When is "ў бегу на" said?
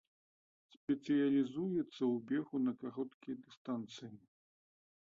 2.13-2.73